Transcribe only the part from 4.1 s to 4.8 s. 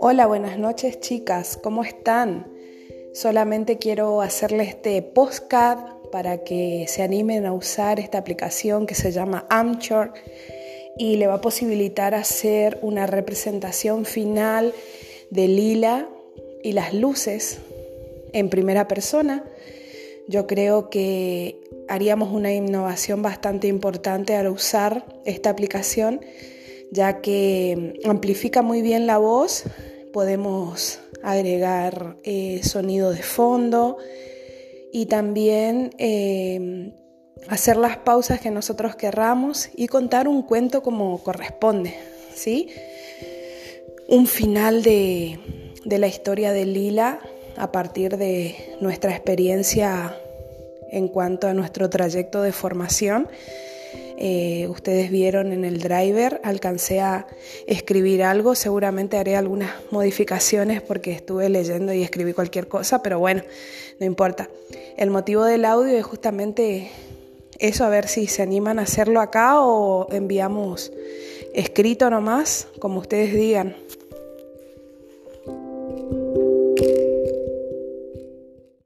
hacerles